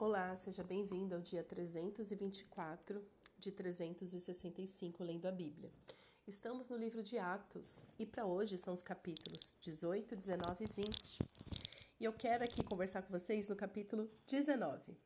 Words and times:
Olá, 0.00 0.34
seja 0.34 0.64
bem-vindo 0.64 1.14
ao 1.14 1.20
dia 1.20 1.44
324 1.44 3.04
de 3.38 3.52
365 3.52 5.04
lendo 5.04 5.26
a 5.26 5.30
Bíblia. 5.30 5.70
Estamos 6.26 6.70
no 6.70 6.76
livro 6.78 7.02
de 7.02 7.18
Atos 7.18 7.84
e 7.98 8.06
para 8.06 8.24
hoje 8.24 8.56
são 8.56 8.72
os 8.72 8.82
capítulos 8.82 9.52
18, 9.60 10.16
19 10.16 10.64
e 10.64 10.84
20. 10.84 11.18
E 12.00 12.04
eu 12.06 12.14
quero 12.14 12.42
aqui 12.42 12.64
conversar 12.64 13.02
com 13.02 13.12
vocês 13.12 13.46
no 13.46 13.54
capítulo 13.54 14.10
19, 14.26 14.96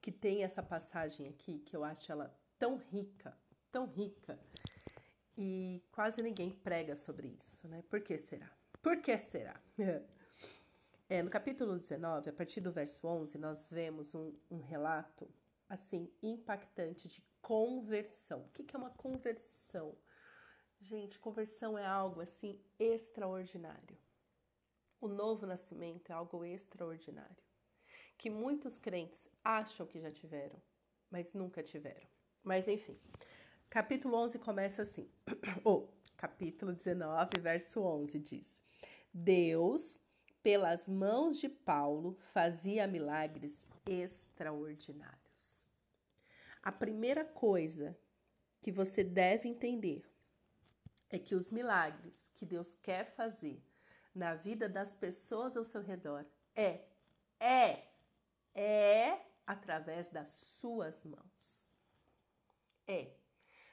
que 0.00 0.10
tem 0.10 0.42
essa 0.42 0.64
passagem 0.64 1.28
aqui 1.28 1.60
que 1.60 1.76
eu 1.76 1.84
acho 1.84 2.10
ela 2.10 2.36
tão 2.58 2.78
rica, 2.78 3.38
tão 3.70 3.86
rica, 3.86 4.36
e 5.38 5.80
quase 5.92 6.20
ninguém 6.20 6.50
prega 6.50 6.96
sobre 6.96 7.28
isso, 7.28 7.68
né? 7.68 7.84
Por 7.88 8.00
que 8.00 8.18
será? 8.18 8.50
Por 8.82 9.00
que 9.00 9.16
será? 9.16 9.62
É, 11.12 11.22
no 11.22 11.28
capítulo 11.28 11.76
19, 11.76 12.30
a 12.30 12.32
partir 12.32 12.62
do 12.62 12.72
verso 12.72 13.06
11, 13.06 13.36
nós 13.36 13.68
vemos 13.68 14.14
um, 14.14 14.32
um 14.50 14.62
relato, 14.62 15.28
assim, 15.68 16.10
impactante 16.22 17.06
de 17.06 17.22
conversão. 17.42 18.40
O 18.40 18.48
que, 18.48 18.64
que 18.64 18.74
é 18.74 18.78
uma 18.78 18.88
conversão? 18.92 19.94
Gente, 20.80 21.18
conversão 21.18 21.76
é 21.76 21.84
algo, 21.84 22.22
assim, 22.22 22.58
extraordinário. 22.78 23.98
O 25.02 25.06
novo 25.06 25.44
nascimento 25.44 26.08
é 26.08 26.14
algo 26.14 26.46
extraordinário. 26.46 27.44
Que 28.16 28.30
muitos 28.30 28.78
crentes 28.78 29.28
acham 29.44 29.86
que 29.86 30.00
já 30.00 30.10
tiveram, 30.10 30.62
mas 31.10 31.34
nunca 31.34 31.62
tiveram. 31.62 32.08
Mas, 32.42 32.68
enfim, 32.68 32.98
capítulo 33.68 34.16
11 34.16 34.38
começa 34.38 34.80
assim. 34.80 35.12
Ou, 35.62 35.90
oh, 35.92 36.12
capítulo 36.16 36.72
19, 36.72 37.38
verso 37.38 37.82
11 37.82 38.18
diz: 38.18 38.62
Deus 39.12 39.98
pelas 40.42 40.88
mãos 40.88 41.38
de 41.38 41.48
Paulo, 41.48 42.18
fazia 42.32 42.86
milagres 42.86 43.66
extraordinários. 43.86 45.64
A 46.62 46.72
primeira 46.72 47.24
coisa 47.24 47.96
que 48.60 48.72
você 48.72 49.02
deve 49.02 49.48
entender 49.48 50.04
é 51.10 51.18
que 51.18 51.34
os 51.34 51.50
milagres 51.50 52.30
que 52.34 52.46
Deus 52.46 52.74
quer 52.74 53.14
fazer 53.14 53.62
na 54.14 54.34
vida 54.34 54.68
das 54.68 54.94
pessoas 54.94 55.56
ao 55.56 55.64
seu 55.64 55.82
redor 55.82 56.24
é, 56.54 56.80
é, 57.38 57.88
é 58.54 59.20
através 59.46 60.08
das 60.08 60.30
suas 60.30 61.04
mãos. 61.04 61.68
É. 62.86 63.12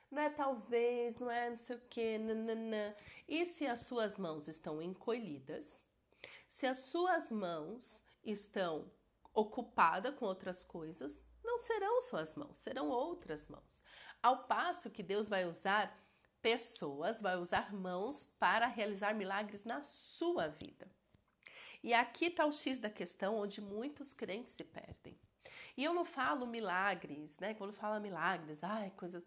Não 0.09 0.21
é 0.21 0.29
talvez, 0.29 1.19
não 1.19 1.29
é 1.29 1.49
não 1.49 1.55
sei 1.55 1.75
o 1.75 1.81
que, 1.87 2.17
nananã. 2.17 2.95
E 3.27 3.45
se 3.45 3.67
as 3.67 3.81
suas 3.81 4.17
mãos 4.17 4.47
estão 4.47 4.81
encolhidas, 4.81 5.79
se 6.49 6.65
as 6.65 6.79
suas 6.79 7.31
mãos 7.31 8.03
estão 8.23 8.91
ocupadas 9.33 10.15
com 10.15 10.25
outras 10.25 10.63
coisas, 10.63 11.21
não 11.43 11.59
serão 11.59 12.01
suas 12.01 12.35
mãos, 12.35 12.57
serão 12.57 12.89
outras 12.89 13.47
mãos. 13.47 13.81
Ao 14.21 14.43
passo 14.43 14.89
que 14.89 15.03
Deus 15.03 15.29
vai 15.29 15.45
usar 15.45 15.95
pessoas, 16.41 17.21
vai 17.21 17.37
usar 17.37 17.73
mãos 17.73 18.25
para 18.39 18.65
realizar 18.65 19.13
milagres 19.13 19.63
na 19.63 19.81
sua 19.81 20.47
vida. 20.47 20.89
E 21.81 21.93
aqui 21.93 22.25
está 22.25 22.45
o 22.45 22.51
X 22.51 22.79
da 22.79 22.89
questão 22.89 23.37
onde 23.37 23.61
muitos 23.61 24.13
crentes 24.13 24.53
se 24.53 24.63
perdem. 24.63 25.17
E 25.77 25.83
eu 25.83 25.93
não 25.93 26.03
falo 26.03 26.45
milagres, 26.45 27.37
né? 27.39 27.53
Quando 27.53 27.73
fala 27.73 27.99
milagres, 27.99 28.63
ai, 28.63 28.91
coisas. 28.91 29.23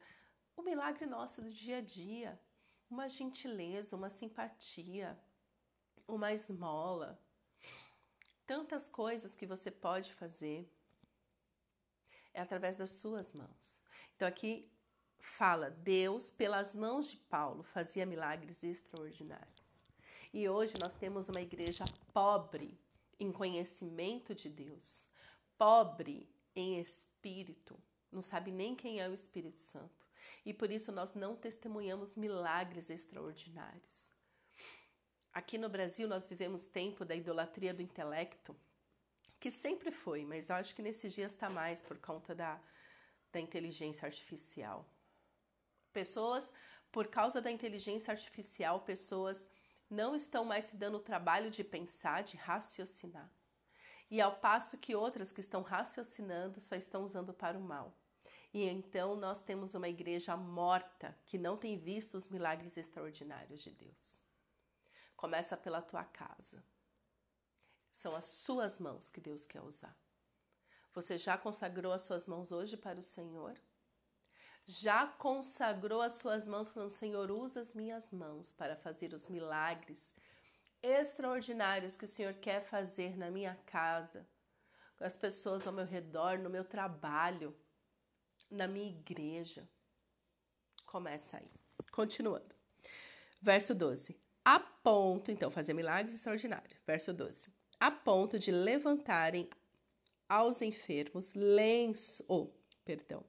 O 0.54 0.62
milagre 0.62 1.06
nosso 1.06 1.40
do 1.40 1.50
dia 1.50 1.78
a 1.78 1.80
dia, 1.80 2.38
uma 2.90 3.08
gentileza, 3.08 3.96
uma 3.96 4.10
simpatia, 4.10 5.18
uma 6.06 6.32
esmola, 6.32 7.18
tantas 8.46 8.88
coisas 8.88 9.34
que 9.34 9.46
você 9.46 9.70
pode 9.70 10.12
fazer 10.14 10.70
é 12.34 12.40
através 12.40 12.76
das 12.76 12.90
suas 12.90 13.32
mãos. 13.32 13.82
Então 14.16 14.26
aqui 14.26 14.70
fala, 15.18 15.70
Deus, 15.70 16.30
pelas 16.30 16.74
mãos 16.74 17.10
de 17.10 17.16
Paulo, 17.16 17.62
fazia 17.62 18.04
milagres 18.04 18.62
extraordinários. 18.62 19.84
E 20.32 20.48
hoje 20.48 20.74
nós 20.80 20.94
temos 20.94 21.28
uma 21.28 21.40
igreja 21.40 21.84
pobre 22.12 22.78
em 23.20 23.30
conhecimento 23.30 24.34
de 24.34 24.48
Deus, 24.48 25.08
pobre 25.56 26.28
em 26.56 26.80
espírito, 26.80 27.78
não 28.10 28.22
sabe 28.22 28.50
nem 28.50 28.74
quem 28.74 29.00
é 29.00 29.08
o 29.08 29.14
Espírito 29.14 29.60
Santo. 29.60 30.06
E 30.44 30.52
por 30.52 30.70
isso 30.70 30.90
nós 30.90 31.14
não 31.14 31.36
testemunhamos 31.36 32.16
milagres 32.16 32.90
extraordinários. 32.90 34.10
Aqui 35.34 35.56
no 35.56 35.68
Brasil 35.68 36.06
nós 36.06 36.26
vivemos 36.26 36.66
tempo 36.66 37.06
da 37.06 37.14
idolatria 37.14 37.72
do 37.72 37.80
intelecto, 37.80 38.54
que 39.40 39.50
sempre 39.50 39.90
foi, 39.90 40.24
mas 40.24 40.50
acho 40.50 40.74
que 40.74 40.82
nesses 40.82 41.14
dias 41.14 41.32
está 41.32 41.48
mais 41.48 41.80
por 41.80 41.98
conta 41.98 42.34
da, 42.34 42.60
da 43.32 43.40
inteligência 43.40 44.04
artificial. 44.04 44.86
Pessoas, 45.90 46.52
por 46.90 47.08
causa 47.08 47.40
da 47.40 47.50
inteligência 47.50 48.12
artificial, 48.12 48.80
pessoas 48.80 49.48
não 49.88 50.14
estão 50.14 50.44
mais 50.44 50.66
se 50.66 50.76
dando 50.76 50.98
o 50.98 51.02
trabalho 51.02 51.50
de 51.50 51.64
pensar, 51.64 52.22
de 52.22 52.36
raciocinar. 52.36 53.30
E 54.10 54.20
ao 54.20 54.36
passo 54.36 54.76
que 54.76 54.94
outras 54.94 55.32
que 55.32 55.40
estão 55.40 55.62
raciocinando 55.62 56.60
só 56.60 56.76
estão 56.76 57.04
usando 57.04 57.32
para 57.32 57.56
o 57.58 57.62
mal. 57.62 57.96
E 58.52 58.64
então 58.64 59.16
nós 59.16 59.40
temos 59.40 59.74
uma 59.74 59.88
igreja 59.88 60.36
morta 60.36 61.16
que 61.24 61.38
não 61.38 61.56
tem 61.56 61.78
visto 61.78 62.16
os 62.16 62.28
milagres 62.28 62.76
extraordinários 62.76 63.62
de 63.62 63.70
Deus. 63.70 64.31
Começa 65.22 65.56
pela 65.56 65.80
tua 65.80 66.02
casa. 66.02 66.64
São 67.92 68.16
as 68.16 68.24
suas 68.24 68.80
mãos 68.80 69.08
que 69.08 69.20
Deus 69.20 69.46
quer 69.46 69.62
usar. 69.62 69.96
Você 70.92 71.16
já 71.16 71.38
consagrou 71.38 71.92
as 71.92 72.02
suas 72.02 72.26
mãos 72.26 72.50
hoje 72.50 72.76
para 72.76 72.98
o 72.98 73.02
Senhor? 73.02 73.56
Já 74.66 75.06
consagrou 75.06 76.02
as 76.02 76.14
suas 76.14 76.48
mãos 76.48 76.70
falando: 76.70 76.90
Senhor, 76.90 77.30
usa 77.30 77.60
as 77.60 77.72
minhas 77.72 78.10
mãos 78.10 78.52
para 78.52 78.74
fazer 78.74 79.14
os 79.14 79.28
milagres 79.28 80.12
extraordinários 80.82 81.96
que 81.96 82.04
o 82.04 82.08
Senhor 82.08 82.34
quer 82.34 82.60
fazer 82.60 83.16
na 83.16 83.30
minha 83.30 83.54
casa, 83.64 84.28
com 84.96 85.04
as 85.04 85.16
pessoas 85.16 85.68
ao 85.68 85.72
meu 85.72 85.86
redor, 85.86 86.40
no 86.40 86.50
meu 86.50 86.64
trabalho, 86.64 87.56
na 88.50 88.66
minha 88.66 88.90
igreja. 88.90 89.68
Começa 90.84 91.36
aí. 91.36 91.54
Continuando. 91.92 92.56
Verso 93.40 93.72
12 93.72 94.20
a 94.44 94.58
ponto, 94.58 95.30
então, 95.30 95.50
fazer 95.50 95.72
milagres 95.72 96.14
extraordinários. 96.14 96.78
Verso 96.86 97.12
12. 97.12 97.48
A 97.78 97.90
ponto 97.90 98.38
de 98.38 98.50
levantarem 98.50 99.48
aos 100.28 100.62
enfermos 100.62 101.34
lenços, 101.34 102.24
oh, 102.28 102.48
perdão, 102.84 103.24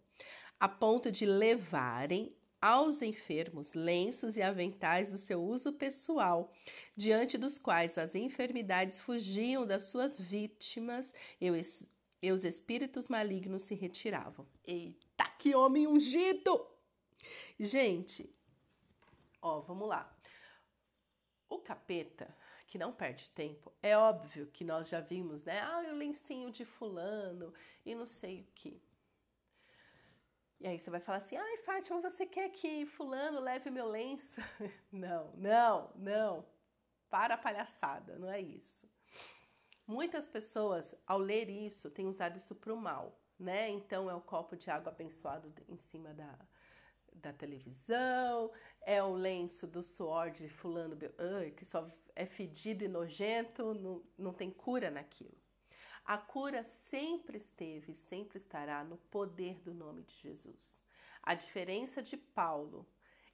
a 0.59 0.67
ponto 0.67 1.11
de 1.11 1.25
levarem 1.25 2.35
aos 2.61 3.01
enfermos 3.01 3.73
lenços 3.73 4.37
e 4.37 4.41
aventais 4.41 5.11
do 5.11 5.17
seu 5.17 5.43
uso 5.43 5.73
pessoal, 5.73 6.49
diante 6.95 7.37
dos 7.37 7.59
quais 7.59 7.97
as 7.97 8.15
enfermidades 8.15 9.01
fugiam 9.01 9.67
das 9.67 9.83
suas 9.83 10.17
vítimas 10.17 11.13
e 11.41 11.51
os, 11.51 11.85
e 12.21 12.31
os 12.31 12.45
espíritos 12.45 13.09
malignos 13.09 13.63
se 13.63 13.75
retiravam. 13.75 14.47
Eita, 14.63 15.27
que 15.37 15.53
homem 15.53 15.85
ungido! 15.85 16.65
Gente, 17.59 18.33
ó, 19.41 19.59
vamos 19.59 19.89
lá. 19.89 20.09
O 21.53 21.59
capeta, 21.59 22.35
que 22.65 22.79
não 22.79 22.91
perde 22.91 23.29
tempo, 23.29 23.71
é 23.79 23.95
óbvio 23.95 24.47
que 24.47 24.63
nós 24.65 24.89
já 24.89 24.99
vimos, 24.99 25.43
né? 25.43 25.61
Ah, 25.61 25.83
o 25.87 25.95
lencinho 25.95 26.49
de 26.49 26.65
fulano 26.65 27.53
e 27.85 27.93
não 27.93 28.07
sei 28.07 28.41
o 28.41 28.47
que. 28.55 28.81
E 30.59 30.67
aí 30.67 30.79
você 30.79 30.89
vai 30.89 30.99
falar 30.99 31.19
assim: 31.19 31.37
ai, 31.37 31.57
Fátima, 31.57 32.01
você 32.01 32.25
quer 32.25 32.49
que 32.49 32.87
fulano 32.87 33.39
leve 33.39 33.69
meu 33.69 33.87
lenço? 33.87 34.41
Não, 34.91 35.31
não, 35.35 35.91
não. 35.95 36.45
Para 37.07 37.35
a 37.35 37.37
palhaçada, 37.37 38.17
não 38.17 38.31
é 38.31 38.41
isso. 38.41 38.89
Muitas 39.85 40.27
pessoas, 40.27 40.95
ao 41.05 41.19
ler 41.19 41.51
isso, 41.51 41.91
têm 41.91 42.07
usado 42.07 42.37
isso 42.37 42.55
para 42.55 42.73
o 42.73 42.77
mal, 42.77 43.21
né? 43.37 43.69
Então 43.69 44.09
é 44.09 44.15
o 44.15 44.21
copo 44.21 44.55
de 44.57 44.71
água 44.71 44.91
abençoado 44.91 45.53
em 45.69 45.77
cima 45.77 46.11
da, 46.15 46.35
da 47.23 47.33
televisão, 47.33 48.51
é 48.81 49.01
o 49.01 49.13
lenço 49.13 49.65
do 49.65 49.81
suor 49.81 50.29
de 50.29 50.49
fulano 50.49 50.97
que 51.55 51.65
só 51.65 51.89
é 52.15 52.25
fedido 52.25 52.83
e 52.83 52.87
nojento, 52.87 53.73
não, 53.73 54.03
não 54.17 54.33
tem 54.33 54.51
cura 54.51 54.91
naquilo. 54.91 55.41
A 56.05 56.17
cura 56.17 56.63
sempre 56.63 57.37
esteve 57.37 57.93
e 57.93 57.95
sempre 57.95 58.37
estará 58.37 58.83
no 58.83 58.97
poder 58.97 59.59
do 59.61 59.73
nome 59.73 60.03
de 60.03 60.13
Jesus. 60.15 60.83
A 61.23 61.33
diferença 61.33 62.03
de 62.03 62.17
Paulo, 62.17 62.85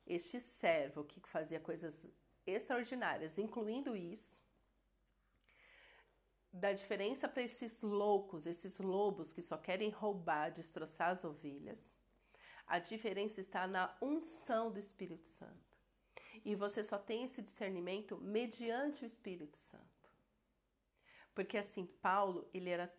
este 0.05 0.39
servo 0.39 1.03
que 1.03 1.19
fazia 1.21 1.59
coisas 1.59 2.07
extraordinárias, 2.45 3.39
incluindo 3.39 3.95
isso, 3.95 4.39
da 6.53 6.73
diferença 6.73 7.27
para 7.27 7.43
esses 7.43 7.81
loucos, 7.81 8.45
esses 8.45 8.77
lobos 8.77 9.31
que 9.33 9.41
só 9.41 9.57
querem 9.57 9.89
roubar, 9.89 10.51
destroçar 10.51 11.09
as 11.09 11.23
ovelhas, 11.23 11.93
a 12.69 12.77
diferença 12.77 13.41
está 13.41 13.67
na 13.67 13.93
unção 13.99 14.71
do 14.71 14.77
Espírito 14.77 15.27
Santo. 15.27 15.75
E 16.45 16.55
você 16.55 16.83
só 16.83 16.99
tem 16.99 17.23
esse 17.23 17.41
discernimento 17.41 18.15
mediante 18.17 19.03
o 19.03 19.07
Espírito 19.07 19.57
Santo. 19.57 19.83
Porque 21.33 21.57
assim, 21.57 21.85
Paulo, 22.01 22.47
ele 22.53 22.69
era 22.69 22.93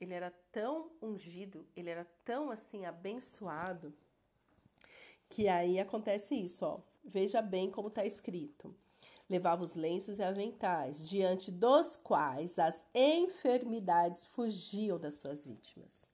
ele 0.00 0.14
era 0.14 0.30
tão 0.50 0.90
ungido, 1.02 1.68
ele 1.76 1.90
era 1.90 2.06
tão 2.24 2.50
assim 2.50 2.86
abençoado, 2.86 3.94
que 5.28 5.46
aí 5.46 5.78
acontece 5.78 6.34
isso, 6.34 6.64
ó. 6.64 6.80
Veja 7.04 7.42
bem 7.42 7.70
como 7.70 7.88
está 7.88 8.06
escrito. 8.06 8.74
Levava 9.28 9.62
os 9.62 9.76
lenços 9.76 10.18
e 10.18 10.22
aventais, 10.22 11.06
diante 11.06 11.52
dos 11.52 11.98
quais 11.98 12.58
as 12.58 12.82
enfermidades 12.94 14.26
fugiam 14.26 14.98
das 14.98 15.16
suas 15.16 15.44
vítimas. 15.44 16.10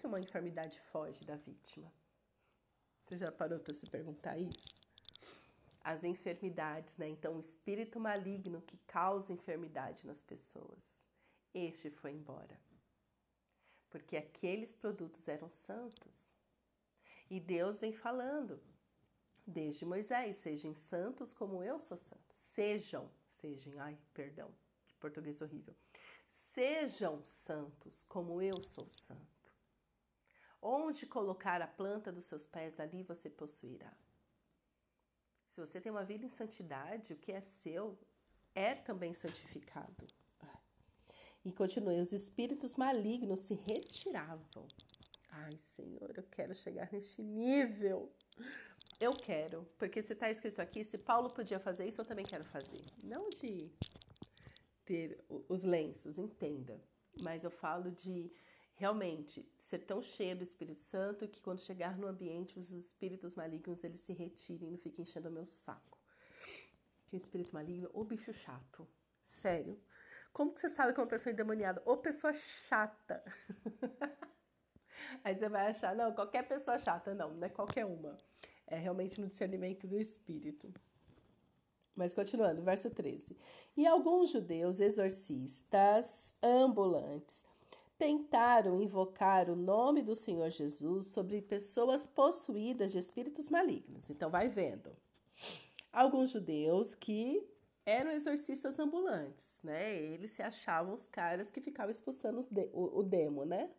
Que 0.00 0.06
uma 0.06 0.18
enfermidade 0.18 0.80
foge 0.90 1.26
da 1.26 1.36
vítima? 1.36 1.92
Você 2.98 3.18
já 3.18 3.30
parou 3.30 3.60
para 3.60 3.74
se 3.74 3.86
perguntar 3.86 4.38
isso? 4.38 4.80
As 5.82 6.04
enfermidades, 6.04 6.96
né? 6.96 7.06
Então, 7.06 7.36
o 7.36 7.40
espírito 7.40 8.00
maligno 8.00 8.62
que 8.62 8.78
causa 8.86 9.30
enfermidade 9.30 10.06
nas 10.06 10.22
pessoas, 10.22 11.06
este 11.52 11.90
foi 11.90 12.12
embora. 12.12 12.58
Porque 13.90 14.16
aqueles 14.16 14.74
produtos 14.74 15.28
eram 15.28 15.50
santos. 15.50 16.34
E 17.28 17.38
Deus 17.38 17.78
vem 17.78 17.92
falando 17.92 18.58
desde 19.46 19.84
Moisés: 19.84 20.38
sejam 20.38 20.74
santos 20.74 21.34
como 21.34 21.62
eu 21.62 21.78
sou 21.78 21.98
santo. 21.98 22.32
Sejam, 22.32 23.10
sejam, 23.28 23.78
ai, 23.78 23.98
perdão, 24.14 24.50
que 24.88 24.96
português 24.96 25.42
horrível. 25.42 25.76
Sejam 26.26 27.20
santos 27.26 28.02
como 28.02 28.40
eu 28.40 28.64
sou 28.64 28.88
santo. 28.88 29.39
Onde 30.62 31.06
colocar 31.06 31.62
a 31.62 31.66
planta 31.66 32.12
dos 32.12 32.24
seus 32.24 32.46
pés, 32.46 32.78
ali 32.78 33.02
você 33.02 33.30
possuirá. 33.30 33.92
Se 35.48 35.60
você 35.60 35.80
tem 35.80 35.90
uma 35.90 36.04
vida 36.04 36.24
em 36.24 36.28
santidade, 36.28 37.12
o 37.12 37.16
que 37.16 37.32
é 37.32 37.40
seu 37.40 37.98
é 38.54 38.74
também 38.74 39.14
santificado. 39.14 40.06
E 41.44 41.52
continue: 41.52 41.98
os 41.98 42.12
espíritos 42.12 42.76
malignos 42.76 43.40
se 43.40 43.54
retiravam. 43.54 44.68
Ai, 45.30 45.58
Senhor, 45.62 46.12
eu 46.16 46.24
quero 46.24 46.54
chegar 46.54 46.90
neste 46.92 47.22
nível. 47.22 48.12
Eu 48.98 49.14
quero, 49.14 49.66
porque 49.78 50.02
se 50.02 50.12
está 50.12 50.30
escrito 50.30 50.60
aqui, 50.60 50.84
se 50.84 50.98
Paulo 50.98 51.30
podia 51.30 51.58
fazer 51.58 51.88
isso, 51.88 52.00
eu 52.02 52.04
também 52.04 52.24
quero 52.24 52.44
fazer. 52.44 52.84
Não 53.02 53.30
de 53.30 53.70
ter 54.84 55.24
os 55.48 55.62
lenços, 55.62 56.18
entenda, 56.18 56.78
mas 57.22 57.44
eu 57.44 57.50
falo 57.50 57.90
de 57.90 58.30
realmente 58.80 59.46
ser 59.58 59.80
tão 59.80 60.00
cheio 60.00 60.34
do 60.34 60.42
Espírito 60.42 60.82
Santo 60.82 61.28
que 61.28 61.42
quando 61.42 61.60
chegar 61.60 61.98
no 61.98 62.06
ambiente 62.06 62.58
os 62.58 62.70
espíritos 62.70 63.36
malignos 63.36 63.84
eles 63.84 64.00
se 64.00 64.14
retirem 64.14 64.68
e 64.68 64.70
não 64.70 64.78
fiquem 64.78 65.02
enchendo 65.02 65.28
o 65.28 65.32
meu 65.32 65.44
saco. 65.44 65.98
Que 67.06 67.14
o 67.14 67.18
espírito 67.18 67.52
maligno, 67.52 67.90
ou 67.92 68.04
bicho 68.04 68.32
chato. 68.32 68.88
Sério. 69.22 69.78
Como 70.32 70.54
que 70.54 70.60
você 70.60 70.70
sabe 70.70 70.94
que 70.94 71.00
é 71.00 71.02
uma 71.02 71.10
pessoa 71.10 71.30
endemoniada? 71.30 71.82
Ou 71.84 71.98
pessoa 71.98 72.32
chata. 72.32 73.22
Aí 75.22 75.34
você 75.34 75.48
vai 75.50 75.66
achar, 75.66 75.94
não, 75.94 76.14
qualquer 76.14 76.48
pessoa 76.48 76.78
chata. 76.78 77.14
Não, 77.14 77.34
não 77.34 77.46
é 77.46 77.50
qualquer 77.50 77.84
uma. 77.84 78.16
É 78.66 78.78
realmente 78.78 79.20
no 79.20 79.26
discernimento 79.26 79.86
do 79.86 79.98
espírito. 79.98 80.72
Mas 81.94 82.14
continuando, 82.14 82.62
verso 82.62 82.88
13. 82.88 83.36
E 83.76 83.86
alguns 83.86 84.30
judeus 84.30 84.80
exorcistas 84.80 86.32
ambulantes 86.42 87.44
tentaram 88.00 88.80
invocar 88.80 89.50
o 89.50 89.54
nome 89.54 90.00
do 90.00 90.14
Senhor 90.14 90.48
Jesus 90.48 91.08
sobre 91.08 91.42
pessoas 91.42 92.06
possuídas 92.06 92.92
de 92.92 92.98
espíritos 92.98 93.50
malignos. 93.50 94.08
Então, 94.08 94.30
vai 94.30 94.48
vendo. 94.48 94.96
Alguns 95.92 96.30
judeus 96.30 96.94
que 96.94 97.46
eram 97.84 98.10
exorcistas 98.10 98.78
ambulantes, 98.78 99.60
né? 99.62 99.94
Eles 99.94 100.30
se 100.30 100.40
achavam 100.42 100.94
os 100.94 101.06
caras 101.06 101.50
que 101.50 101.60
ficavam 101.60 101.90
expulsando 101.90 102.40
de, 102.50 102.70
o, 102.72 103.00
o 103.00 103.02
demo, 103.02 103.44
né? 103.44 103.70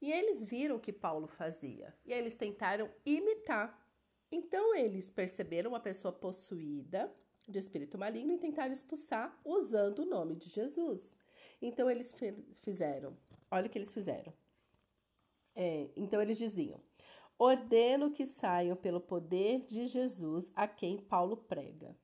E 0.00 0.12
eles 0.12 0.44
viram 0.44 0.76
o 0.76 0.80
que 0.80 0.92
Paulo 0.92 1.26
fazia. 1.26 1.92
E 2.06 2.12
eles 2.12 2.36
tentaram 2.36 2.88
imitar. 3.04 3.84
Então, 4.30 4.76
eles 4.76 5.10
perceberam 5.10 5.70
uma 5.70 5.80
pessoa 5.80 6.12
possuída 6.12 7.12
de 7.48 7.58
espírito 7.58 7.98
maligno 7.98 8.32
e 8.32 8.38
tentaram 8.38 8.70
expulsar 8.70 9.36
usando 9.44 10.00
o 10.00 10.06
nome 10.06 10.36
de 10.36 10.48
Jesus. 10.48 11.16
Então 11.60 11.90
eles 11.90 12.14
fizeram, 12.62 13.16
olha 13.50 13.66
o 13.66 13.70
que 13.70 13.78
eles 13.78 13.92
fizeram. 13.92 14.32
É, 15.54 15.90
então 15.96 16.22
eles 16.22 16.38
diziam: 16.38 16.80
ordeno 17.38 18.12
que 18.12 18.26
saiam 18.26 18.76
pelo 18.76 19.00
poder 19.00 19.66
de 19.66 19.86
Jesus 19.86 20.52
a 20.54 20.68
quem 20.68 20.98
Paulo 20.98 21.36
prega. 21.36 21.96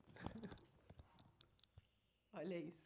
olha 2.33 2.59
isso. 2.59 2.85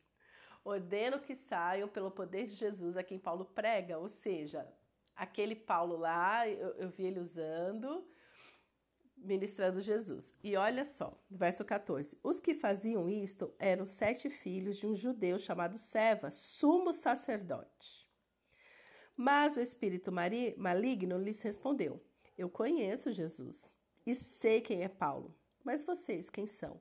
Ordeno 0.64 1.20
que 1.20 1.34
saiam 1.34 1.88
pelo 1.88 2.10
poder 2.10 2.46
de 2.46 2.54
Jesus 2.54 2.96
a 2.96 3.02
quem 3.02 3.18
Paulo 3.18 3.46
prega, 3.46 3.98
ou 3.98 4.08
seja, 4.08 4.70
aquele 5.16 5.56
Paulo 5.56 5.96
lá, 5.96 6.46
eu, 6.46 6.74
eu 6.74 6.90
vi 6.90 7.06
ele 7.06 7.18
usando 7.18 8.06
ministrando 9.22 9.80
Jesus. 9.80 10.34
E 10.42 10.56
olha 10.56 10.84
só, 10.84 11.18
verso 11.30 11.64
14: 11.64 12.18
Os 12.22 12.40
que 12.40 12.54
faziam 12.54 13.08
isto 13.08 13.52
eram 13.58 13.86
sete 13.86 14.30
filhos 14.30 14.76
de 14.76 14.86
um 14.86 14.94
judeu 14.94 15.38
chamado 15.38 15.78
Seva, 15.78 16.30
sumo 16.30 16.92
sacerdote. 16.92 18.08
Mas 19.16 19.56
o 19.56 19.60
espírito 19.60 20.12
maligno 20.56 21.18
lhes 21.18 21.42
respondeu: 21.42 22.02
Eu 22.36 22.48
conheço 22.48 23.12
Jesus 23.12 23.76
e 24.06 24.14
sei 24.14 24.60
quem 24.60 24.82
é 24.82 24.88
Paulo. 24.88 25.34
Mas 25.64 25.84
vocês 25.84 26.30
quem 26.30 26.46
são? 26.46 26.80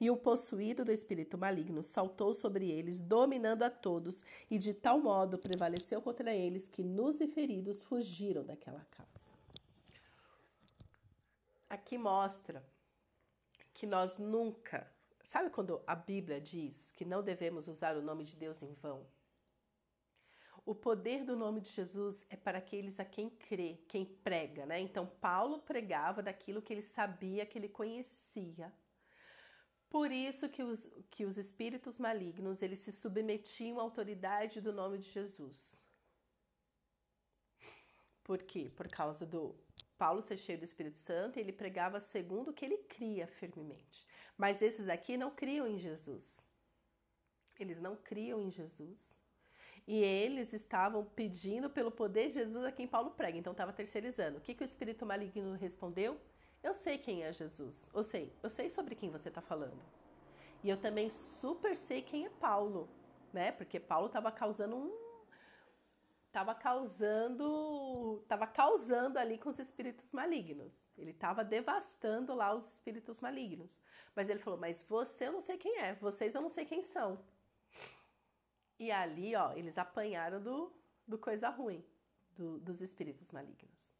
E 0.00 0.08
o 0.10 0.16
possuído 0.16 0.84
do 0.84 0.92
espírito 0.92 1.36
maligno 1.36 1.82
saltou 1.82 2.32
sobre 2.32 2.70
eles, 2.70 3.00
dominando 3.00 3.64
a 3.64 3.70
todos, 3.70 4.24
e 4.48 4.58
de 4.58 4.72
tal 4.72 5.00
modo 5.00 5.38
prevaleceu 5.38 6.00
contra 6.00 6.32
eles 6.32 6.68
que 6.68 6.84
nos 6.84 7.16
feridos 7.34 7.82
fugiram 7.82 8.44
daquela 8.44 8.84
casa 8.92 9.17
aqui 11.68 11.98
mostra 11.98 12.64
que 13.74 13.86
nós 13.86 14.18
nunca. 14.18 14.90
Sabe 15.22 15.50
quando 15.50 15.82
a 15.86 15.94
Bíblia 15.94 16.40
diz 16.40 16.90
que 16.92 17.04
não 17.04 17.22
devemos 17.22 17.68
usar 17.68 17.96
o 17.96 18.02
nome 18.02 18.24
de 18.24 18.36
Deus 18.36 18.62
em 18.62 18.72
vão? 18.74 19.06
O 20.64 20.74
poder 20.74 21.24
do 21.24 21.34
nome 21.34 21.60
de 21.60 21.70
Jesus 21.70 22.24
é 22.28 22.36
para 22.36 22.58
aqueles 22.58 23.00
a 23.00 23.04
quem 23.04 23.30
crê, 23.30 23.78
quem 23.88 24.04
prega, 24.04 24.66
né? 24.66 24.78
Então 24.80 25.06
Paulo 25.06 25.60
pregava 25.60 26.22
daquilo 26.22 26.60
que 26.60 26.72
ele 26.72 26.82
sabia, 26.82 27.46
que 27.46 27.58
ele 27.58 27.68
conhecia. 27.68 28.72
Por 29.88 30.12
isso 30.12 30.48
que 30.48 30.62
os, 30.62 30.86
que 31.10 31.24
os 31.24 31.38
espíritos 31.38 31.98
malignos, 31.98 32.60
eles 32.60 32.80
se 32.80 32.92
submetiam 32.92 33.78
à 33.78 33.82
autoridade 33.82 34.60
do 34.60 34.72
nome 34.72 34.98
de 34.98 35.10
Jesus. 35.10 35.86
Por 38.22 38.42
quê? 38.42 38.70
Por 38.76 38.88
causa 38.88 39.24
do 39.24 39.56
Paulo 39.98 40.22
ser 40.22 40.36
cheio 40.36 40.58
do 40.58 40.64
Espírito 40.64 40.96
Santo 40.96 41.36
e 41.36 41.40
ele 41.40 41.52
pregava 41.52 41.98
segundo 41.98 42.48
o 42.48 42.52
que 42.52 42.64
ele 42.64 42.78
cria 42.78 43.26
firmemente. 43.26 44.06
Mas 44.36 44.62
esses 44.62 44.88
aqui 44.88 45.16
não 45.16 45.30
criam 45.30 45.66
em 45.66 45.78
Jesus. 45.78 46.46
Eles 47.58 47.80
não 47.80 47.96
criam 47.96 48.40
em 48.40 48.50
Jesus. 48.50 49.20
E 49.86 49.96
eles 49.96 50.52
estavam 50.52 51.04
pedindo 51.04 51.68
pelo 51.68 51.90
poder 51.90 52.28
de 52.28 52.34
Jesus 52.34 52.64
a 52.64 52.70
quem 52.70 52.86
Paulo 52.86 53.10
prega. 53.10 53.36
Então 53.36 53.52
estava 53.52 53.72
terceirizando. 53.72 54.38
O 54.38 54.40
que, 54.40 54.54
que 54.54 54.62
o 54.62 54.64
espírito 54.64 55.04
maligno 55.04 55.54
respondeu? 55.54 56.20
Eu 56.62 56.72
sei 56.74 56.98
quem 56.98 57.24
é 57.24 57.32
Jesus. 57.32 57.90
Eu 57.92 58.02
sei, 58.02 58.32
eu 58.42 58.50
sei 58.50 58.70
sobre 58.70 58.94
quem 58.94 59.10
você 59.10 59.28
está 59.28 59.40
falando. 59.40 59.82
E 60.62 60.68
eu 60.68 60.76
também 60.76 61.10
super 61.10 61.74
sei 61.74 62.02
quem 62.02 62.26
é 62.26 62.30
Paulo, 62.30 62.88
né? 63.32 63.50
Porque 63.52 63.80
Paulo 63.80 64.06
estava 64.06 64.30
causando 64.30 64.76
um 64.76 65.07
estava 66.38 66.54
causando, 66.54 68.20
estava 68.22 68.46
causando 68.46 69.18
ali 69.18 69.38
com 69.38 69.48
os 69.48 69.58
espíritos 69.58 70.12
malignos. 70.12 70.86
Ele 70.96 71.10
estava 71.10 71.44
devastando 71.44 72.32
lá 72.32 72.54
os 72.54 72.74
espíritos 72.74 73.20
malignos. 73.20 73.82
Mas 74.14 74.30
ele 74.30 74.38
falou: 74.38 74.58
"Mas 74.58 74.84
você 74.84 75.26
eu 75.26 75.32
não 75.32 75.40
sei 75.40 75.58
quem 75.58 75.78
é, 75.78 75.94
vocês 75.96 76.34
eu 76.36 76.40
não 76.40 76.48
sei 76.48 76.64
quem 76.64 76.80
são". 76.80 77.18
E 78.78 78.92
ali, 78.92 79.34
ó, 79.34 79.52
eles 79.54 79.76
apanharam 79.76 80.40
do, 80.40 80.72
do 81.06 81.18
coisa 81.18 81.48
ruim, 81.48 81.84
do, 82.30 82.60
dos 82.60 82.80
espíritos 82.80 83.32
malignos. 83.32 83.92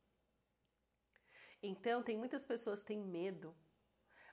Então, 1.61 2.05
tem 2.05 2.17
muitas 2.17 2.45
pessoas 2.47 2.81
que 2.81 2.87
têm 2.87 3.03
medo, 3.03 3.53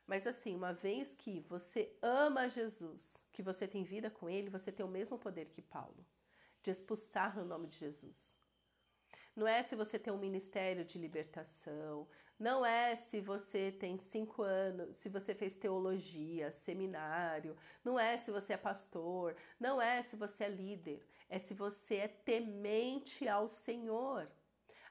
mas 0.05 0.27
assim, 0.27 0.55
uma 0.55 0.74
vez 0.74 1.15
que 1.15 1.39
você 1.50 1.97
ama 2.03 2.47
Jesus, 2.47 3.27
que 3.31 3.41
você 3.41 3.67
tem 3.67 3.83
vida 3.83 4.12
com 4.12 4.29
ele, 4.29 4.51
você 4.51 4.71
tem 4.71 4.85
o 4.85 4.89
mesmo 4.89 5.17
poder 5.17 5.45
que 5.45 5.63
Paulo 5.63 6.05
de 6.65 6.72
expulsar 6.72 7.38
no 7.38 7.45
nome 7.45 7.67
de 7.67 7.77
Jesus. 7.77 8.36
Não 9.36 9.48
é 9.48 9.62
se 9.62 9.75
você 9.75 10.00
tem 10.00 10.12
um 10.12 10.17
ministério 10.17 10.84
de 10.84 10.98
libertação, 10.98 12.07
não 12.39 12.65
é 12.65 12.95
se 12.95 13.22
você 13.22 13.72
tem 13.72 13.98
cinco 14.00 14.41
anos, 14.41 14.95
se 14.95 15.07
você 15.07 15.36
fez 15.36 15.55
teologia, 15.55 16.50
seminário, 16.51 17.55
não 17.84 18.00
é 18.00 18.17
se 18.17 18.31
você 18.31 18.53
é 18.53 18.57
pastor, 18.57 19.36
não 19.60 19.81
é 19.81 20.01
se 20.01 20.15
você 20.15 20.45
é 20.45 20.50
líder, 20.50 21.05
é 21.29 21.38
se 21.38 21.53
você 21.53 21.95
é 21.95 22.07
temente 22.07 23.27
ao 23.27 23.48
Senhor. 23.48 24.29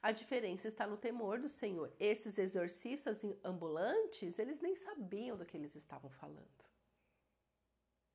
A 0.00 0.12
diferença 0.12 0.69
está 0.69 0.87
no 0.87 0.99
temor 0.99 1.40
do 1.40 1.49
Senhor. 1.49 1.90
Esses 1.99 2.38
exorcistas 2.38 3.23
ambulantes, 3.43 4.38
eles 4.38 4.61
nem 4.61 4.76
sabiam 4.76 5.37
do 5.37 5.47
que 5.47 5.57
eles 5.57 5.75
estavam 5.75 6.11
falando. 6.11 6.64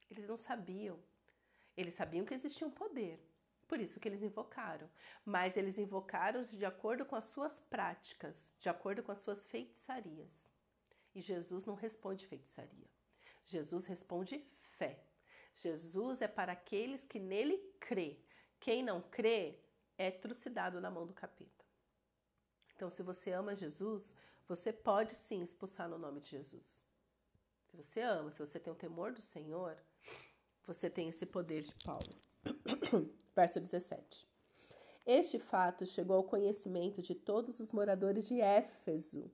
Eles 0.09 0.27
não 0.27 0.37
sabiam. 0.37 0.99
Eles 1.75 1.93
sabiam 1.93 2.25
que 2.25 2.33
existia 2.33 2.67
um 2.67 2.71
poder, 2.71 3.19
Por 3.69 3.79
isso 3.79 3.99
que 3.99 4.09
eles 4.09 4.23
invocaram. 4.23 4.89
Mas 5.23 5.55
eles 5.55 5.77
invocaram 5.77 6.43
de 6.43 6.65
acordo 6.65 7.05
com 7.05 7.15
as 7.15 7.25
suas 7.25 7.61
práticas, 7.69 8.51
de 8.59 8.67
acordo 8.67 9.03
com 9.03 9.11
as 9.11 9.19
suas 9.19 9.45
feitiçarias. 9.45 10.51
E 11.13 11.21
Jesus 11.21 11.65
não 11.65 11.75
responde 11.75 12.25
feitiçaria. 12.25 12.89
Jesus 13.45 13.85
responde 13.85 14.43
fé. 14.71 15.05
Jesus 15.55 16.21
é 16.21 16.27
para 16.27 16.53
aqueles 16.53 17.05
que 17.05 17.19
nele 17.19 17.57
crê. 17.79 18.19
Quem 18.59 18.81
não 18.81 19.01
crê 19.03 19.59
é 19.99 20.09
trucidado 20.09 20.81
na 20.81 20.89
mão 20.89 21.05
do 21.05 21.13
capeta. 21.13 21.63
Então, 22.75 22.89
se 22.89 23.03
você 23.03 23.31
ama 23.31 23.55
Jesus, 23.55 24.15
você 24.47 24.73
pode 24.73 25.13
sim 25.13 25.43
expulsar 25.43 25.87
no 25.87 25.99
nome 25.99 26.21
de 26.21 26.31
Jesus. 26.31 26.83
Se 27.65 27.77
você 27.77 28.01
ama, 28.01 28.31
se 28.31 28.39
você 28.39 28.59
tem 28.59 28.73
o 28.73 28.75
temor 28.75 29.11
do 29.11 29.21
Senhor, 29.21 29.77
você 30.65 30.89
tem 30.89 31.07
esse 31.09 31.25
poder 31.25 31.61
de 31.61 31.75
Paulo. 31.83 32.28
Verso 33.35 33.59
17. 33.59 34.27
Este 35.05 35.39
fato 35.39 35.85
chegou 35.85 36.17
ao 36.17 36.23
conhecimento 36.23 37.01
de 37.01 37.15
todos 37.15 37.59
os 37.59 37.71
moradores 37.71 38.27
de 38.27 38.39
Éfeso, 38.41 39.31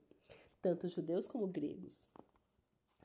tanto 0.62 0.88
judeus 0.88 1.28
como 1.28 1.46
gregos. 1.46 2.08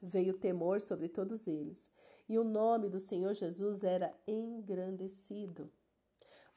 Veio 0.02 0.34
temor 0.34 0.80
sobre 0.80 1.10
todos 1.10 1.48
eles, 1.48 1.92
e 2.28 2.38
o 2.38 2.44
nome 2.44 2.90
do 2.90 3.00
Senhor 3.00 3.34
Jesus 3.34 3.84
era 3.84 4.14
engrandecido. 4.28 5.72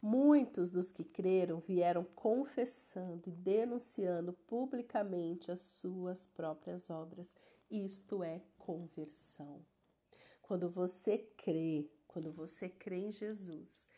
Muitos 0.00 0.70
dos 0.70 0.92
que 0.92 1.02
creram 1.02 1.60
vieram 1.60 2.04
confessando 2.04 3.28
e 3.28 3.32
denunciando 3.32 4.34
publicamente 4.46 5.50
as 5.50 5.62
suas 5.62 6.26
próprias 6.26 6.90
obras. 6.90 7.34
Isto 7.70 8.22
é 8.22 8.42
conversão. 8.58 9.64
Quando 10.42 10.68
você 10.68 11.18
crê, 11.38 11.88
quando 12.14 12.30
você 12.30 12.68
crê 12.68 12.98
em 12.98 13.10
Jesus, 13.10 13.88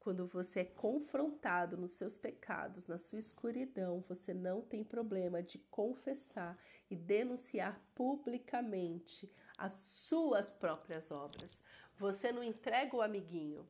quando 0.00 0.26
você 0.26 0.60
é 0.60 0.64
confrontado 0.64 1.76
nos 1.76 1.92
seus 1.92 2.18
pecados, 2.18 2.88
na 2.88 2.98
sua 2.98 3.20
escuridão, 3.20 4.04
você 4.08 4.34
não 4.34 4.60
tem 4.60 4.82
problema 4.82 5.40
de 5.40 5.60
confessar 5.70 6.58
e 6.90 6.96
denunciar 6.96 7.80
publicamente 7.94 9.32
as 9.56 9.72
suas 9.72 10.52
próprias 10.52 11.12
obras. 11.12 11.62
Você 11.96 12.32
não 12.32 12.42
entrega 12.42 12.96
o 12.96 13.00
amiguinho, 13.00 13.64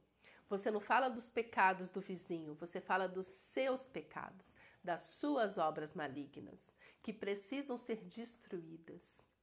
você 0.48 0.70
não 0.70 0.80
fala 0.80 1.10
dos 1.10 1.28
pecados 1.28 1.90
do 1.90 2.00
vizinho, 2.00 2.54
você 2.54 2.80
fala 2.80 3.06
dos 3.06 3.26
seus 3.26 3.86
pecados, 3.86 4.56
das 4.82 5.00
suas 5.20 5.58
obras 5.58 5.92
malignas, 5.92 6.74
que 7.02 7.12
precisam 7.12 7.76
ser 7.76 7.96
destruídas. 7.96 9.33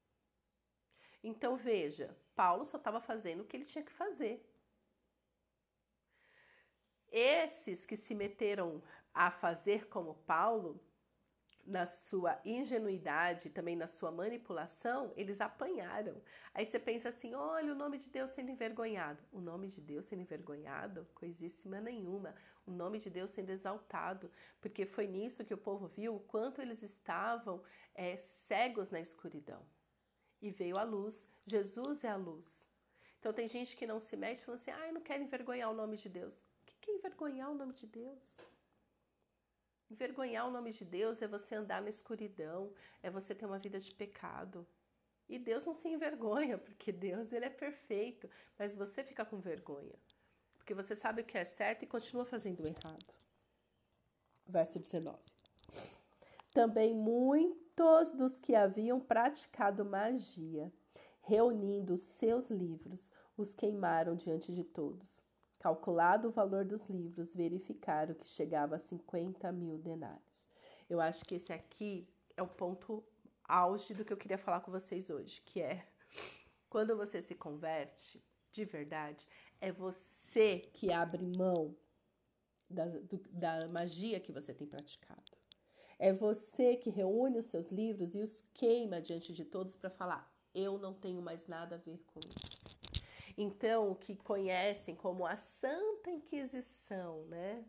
Então 1.23 1.55
veja, 1.55 2.15
Paulo 2.35 2.65
só 2.65 2.77
estava 2.77 2.99
fazendo 2.99 3.41
o 3.41 3.45
que 3.45 3.55
ele 3.55 3.65
tinha 3.65 3.83
que 3.83 3.91
fazer. 3.91 4.43
Esses 7.11 7.85
que 7.85 7.95
se 7.95 8.15
meteram 8.15 8.81
a 9.13 9.29
fazer 9.29 9.87
como 9.87 10.15
Paulo, 10.25 10.81
na 11.65 11.85
sua 11.85 12.39
ingenuidade, 12.43 13.49
também 13.49 13.75
na 13.75 13.85
sua 13.85 14.11
manipulação, 14.11 15.13
eles 15.15 15.39
apanharam. 15.39 16.21
Aí 16.53 16.65
você 16.65 16.79
pensa 16.79 17.09
assim: 17.09 17.33
olha, 17.35 17.71
o 17.71 17.75
nome 17.75 17.97
de 17.97 18.09
Deus 18.09 18.31
sendo 18.31 18.49
envergonhado. 18.49 19.23
O 19.31 19.39
nome 19.39 19.67
de 19.67 19.81
Deus 19.81 20.05
sendo 20.05 20.21
envergonhado? 20.21 21.07
Coisíssima 21.13 21.79
nenhuma. 21.79 22.33
O 22.65 22.71
nome 22.71 22.99
de 22.99 23.09
Deus 23.09 23.31
sendo 23.31 23.51
exaltado. 23.51 24.31
Porque 24.59 24.85
foi 24.85 25.07
nisso 25.07 25.45
que 25.45 25.53
o 25.53 25.57
povo 25.57 25.87
viu 25.87 26.15
o 26.15 26.19
quanto 26.19 26.61
eles 26.61 26.81
estavam 26.81 27.61
é, 27.93 28.17
cegos 28.17 28.89
na 28.89 28.99
escuridão 28.99 29.63
e 30.41 30.49
veio 30.49 30.77
a 30.77 30.83
luz. 30.83 31.27
Jesus 31.45 32.03
é 32.03 32.09
a 32.09 32.15
luz. 32.15 32.67
Então 33.19 33.31
tem 33.31 33.47
gente 33.47 33.77
que 33.77 33.85
não 33.85 33.99
se 33.99 34.17
mete 34.17 34.43
falando 34.43 34.59
assim: 34.59 34.71
ah, 34.71 34.87
eu 34.87 34.93
não 34.93 35.01
quero 35.01 35.23
envergonhar 35.23 35.69
o 35.69 35.75
nome 35.75 35.97
de 35.97 36.09
Deus. 36.09 36.35
O 36.61 36.65
que 36.65 36.91
é 36.91 36.95
envergonhar 36.95 37.51
o 37.51 37.55
nome 37.55 37.73
de 37.73 37.85
Deus? 37.85 38.41
Envergonhar 39.89 40.47
o 40.47 40.51
nome 40.51 40.71
de 40.71 40.85
Deus 40.85 41.21
é 41.21 41.27
você 41.27 41.53
andar 41.55 41.81
na 41.81 41.89
escuridão, 41.89 42.73
é 43.03 43.09
você 43.09 43.35
ter 43.35 43.45
uma 43.45 43.59
vida 43.59 43.79
de 43.79 43.93
pecado. 43.93 44.65
E 45.27 45.37
Deus 45.37 45.65
não 45.65 45.73
se 45.73 45.87
envergonha, 45.87 46.57
porque 46.57 46.91
Deus 46.91 47.31
ele 47.31 47.45
é 47.45 47.49
perfeito, 47.49 48.29
mas 48.57 48.75
você 48.75 49.03
fica 49.03 49.23
com 49.23 49.39
vergonha, 49.39 49.95
porque 50.55 50.73
você 50.73 50.95
sabe 50.95 51.21
o 51.21 51.25
que 51.25 51.37
é 51.37 51.43
certo 51.43 51.83
e 51.83 51.87
continua 51.87 52.25
fazendo 52.25 52.63
o 52.63 52.67
errado. 52.67 53.13
Verso 54.47 54.79
19. 54.79 55.17
Também 56.53 56.93
muito 56.93 57.70
muitos 57.81 58.13
dos 58.13 58.39
que 58.39 58.53
haviam 58.53 58.99
praticado 58.99 59.83
magia, 59.83 60.71
reunindo 61.21 61.97
seus 61.97 62.49
livros, 62.49 63.11
os 63.35 63.53
queimaram 63.53 64.15
diante 64.15 64.53
de 64.53 64.63
todos. 64.63 65.23
Calculado 65.59 66.27
o 66.27 66.31
valor 66.31 66.63
dos 66.63 66.87
livros, 66.87 67.33
verificaram 67.33 68.13
que 68.13 68.27
chegava 68.27 68.75
a 68.75 68.79
50 68.79 69.51
mil 69.51 69.77
denários. 69.77 70.49
Eu 70.89 71.01
acho 71.01 71.25
que 71.25 71.35
esse 71.35 71.51
aqui 71.51 72.07
é 72.37 72.41
o 72.41 72.47
ponto 72.47 73.03
auge 73.43 73.93
do 73.93 74.05
que 74.05 74.13
eu 74.13 74.17
queria 74.17 74.37
falar 74.37 74.61
com 74.61 74.71
vocês 74.71 75.09
hoje, 75.09 75.41
que 75.41 75.61
é 75.61 75.87
quando 76.69 76.95
você 76.95 77.21
se 77.21 77.35
converte, 77.35 78.23
de 78.51 78.63
verdade, 78.63 79.27
é 79.59 79.71
você 79.71 80.59
que 80.73 80.91
abre 80.91 81.23
mão 81.23 81.75
da, 82.69 82.85
do, 82.85 83.17
da 83.29 83.67
magia 83.67 84.19
que 84.19 84.31
você 84.31 84.53
tem 84.53 84.67
praticado. 84.67 85.30
É 86.03 86.11
você 86.11 86.75
que 86.75 86.89
reúne 86.89 87.37
os 87.37 87.45
seus 87.45 87.69
livros 87.69 88.15
e 88.15 88.23
os 88.23 88.43
queima 88.55 88.99
diante 88.99 89.31
de 89.31 89.45
todos 89.45 89.75
para 89.75 89.91
falar: 89.91 90.35
eu 90.51 90.79
não 90.79 90.95
tenho 90.95 91.21
mais 91.21 91.45
nada 91.45 91.75
a 91.75 91.77
ver 91.77 92.03
com 92.07 92.19
isso. 92.19 92.75
Então, 93.37 93.91
o 93.91 93.95
que 93.95 94.15
conhecem 94.15 94.95
como 94.95 95.27
a 95.27 95.35
Santa 95.35 96.09
Inquisição, 96.09 97.23
né? 97.25 97.63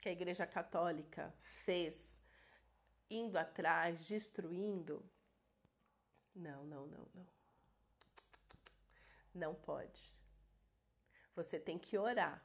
Que 0.00 0.08
a 0.08 0.12
Igreja 0.12 0.44
Católica 0.44 1.32
fez, 1.64 2.20
indo 3.08 3.36
atrás, 3.36 4.08
destruindo. 4.08 5.00
Não, 6.34 6.64
não, 6.64 6.88
não, 6.88 7.06
não. 7.14 7.26
Não 9.32 9.54
pode. 9.54 10.12
Você 11.36 11.60
tem 11.60 11.78
que 11.78 11.96
orar 11.96 12.44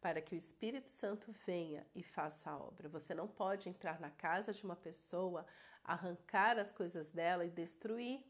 para 0.00 0.20
que 0.20 0.34
o 0.34 0.38
Espírito 0.38 0.90
Santo 0.90 1.32
venha 1.46 1.86
e 1.94 2.02
faça 2.02 2.50
a 2.50 2.58
obra. 2.58 2.88
Você 2.88 3.14
não 3.14 3.26
pode 3.26 3.68
entrar 3.68 4.00
na 4.00 4.10
casa 4.10 4.52
de 4.52 4.64
uma 4.64 4.76
pessoa, 4.76 5.44
arrancar 5.84 6.58
as 6.58 6.72
coisas 6.72 7.10
dela 7.10 7.44
e 7.44 7.50
destruir. 7.50 8.24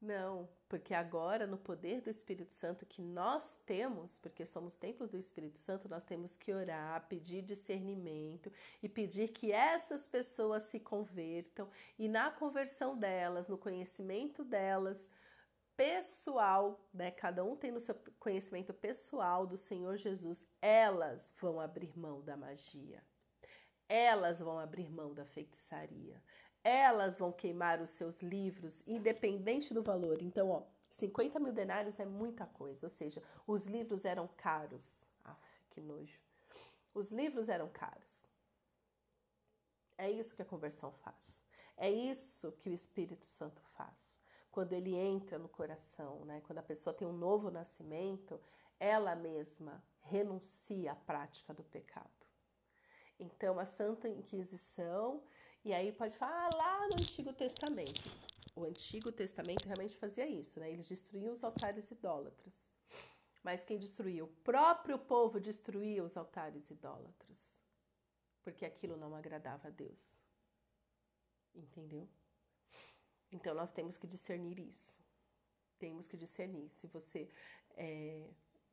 Não, 0.00 0.48
porque 0.68 0.94
agora, 0.94 1.44
no 1.44 1.58
poder 1.58 2.00
do 2.00 2.08
Espírito 2.08 2.52
Santo 2.52 2.86
que 2.86 3.02
nós 3.02 3.56
temos, 3.66 4.16
porque 4.16 4.46
somos 4.46 4.72
templos 4.72 5.10
do 5.10 5.16
Espírito 5.16 5.58
Santo, 5.58 5.88
nós 5.88 6.04
temos 6.04 6.36
que 6.36 6.54
orar, 6.54 7.08
pedir 7.08 7.42
discernimento 7.42 8.52
e 8.80 8.88
pedir 8.88 9.30
que 9.30 9.50
essas 9.50 10.06
pessoas 10.06 10.64
se 10.64 10.78
convertam 10.78 11.68
e 11.98 12.08
na 12.08 12.30
conversão 12.30 12.96
delas, 12.96 13.48
no 13.48 13.58
conhecimento 13.58 14.44
delas, 14.44 15.10
pessoal, 15.78 16.84
né? 16.92 17.12
Cada 17.12 17.44
um 17.44 17.54
tem 17.54 17.70
no 17.70 17.78
seu 17.78 17.94
conhecimento 18.18 18.74
pessoal 18.74 19.46
do 19.46 19.56
Senhor 19.56 19.96
Jesus, 19.96 20.44
elas 20.60 21.32
vão 21.40 21.60
abrir 21.60 21.96
mão 21.96 22.20
da 22.20 22.36
magia. 22.36 23.00
Elas 23.88 24.40
vão 24.40 24.58
abrir 24.58 24.90
mão 24.90 25.14
da 25.14 25.24
feitiçaria. 25.24 26.20
Elas 26.64 27.16
vão 27.16 27.30
queimar 27.30 27.80
os 27.80 27.90
seus 27.90 28.20
livros, 28.20 28.82
independente 28.88 29.72
do 29.72 29.80
valor. 29.80 30.20
Então, 30.20 30.50
ó, 30.50 30.66
50 30.90 31.38
mil 31.38 31.52
denários 31.52 32.00
é 32.00 32.04
muita 32.04 32.44
coisa. 32.44 32.84
Ou 32.84 32.90
seja, 32.90 33.22
os 33.46 33.64
livros 33.64 34.04
eram 34.04 34.28
caros. 34.36 35.06
Aff, 35.22 35.64
que 35.70 35.80
nojo. 35.80 36.18
Os 36.92 37.12
livros 37.12 37.48
eram 37.48 37.68
caros. 37.68 38.24
É 39.96 40.10
isso 40.10 40.34
que 40.34 40.42
a 40.42 40.44
conversão 40.44 40.90
faz. 40.90 41.40
É 41.76 41.88
isso 41.88 42.50
que 42.50 42.68
o 42.68 42.74
Espírito 42.74 43.24
Santo 43.24 43.62
faz 43.76 44.20
quando 44.50 44.72
ele 44.72 44.94
entra 44.94 45.38
no 45.38 45.48
coração, 45.48 46.24
né? 46.24 46.40
Quando 46.42 46.58
a 46.58 46.62
pessoa 46.62 46.94
tem 46.94 47.06
um 47.06 47.12
novo 47.12 47.50
nascimento, 47.50 48.40
ela 48.80 49.14
mesma 49.14 49.82
renuncia 50.00 50.92
à 50.92 50.96
prática 50.96 51.52
do 51.52 51.62
pecado. 51.62 52.26
Então, 53.18 53.58
a 53.58 53.66
Santa 53.66 54.08
Inquisição, 54.08 55.22
e 55.64 55.72
aí 55.72 55.92
pode 55.92 56.16
falar 56.16 56.50
ah, 56.52 56.56
lá 56.56 56.88
no 56.88 56.94
Antigo 56.94 57.32
Testamento. 57.32 58.10
O 58.54 58.64
Antigo 58.64 59.10
Testamento 59.12 59.66
realmente 59.66 59.96
fazia 59.96 60.26
isso, 60.26 60.60
né? 60.60 60.70
Eles 60.70 60.88
destruíam 60.88 61.32
os 61.32 61.44
altares 61.44 61.90
idólatras. 61.90 62.70
Mas 63.42 63.64
quem 63.64 63.78
destruía? 63.78 64.24
O 64.24 64.28
próprio 64.28 64.98
povo 64.98 65.40
destruía 65.40 66.02
os 66.02 66.16
altares 66.16 66.70
idólatras. 66.70 67.60
Porque 68.42 68.64
aquilo 68.64 68.96
não 68.96 69.14
agradava 69.14 69.68
a 69.68 69.70
Deus. 69.70 70.18
Entendeu? 71.54 72.08
Então 73.30 73.54
nós 73.54 73.70
temos 73.70 73.96
que 73.96 74.06
discernir 74.06 74.58
isso. 74.58 75.00
Temos 75.78 76.06
que 76.08 76.16
discernir. 76.16 76.68
Se 76.68 76.86
você, 76.86 77.28
é, 77.76 78.28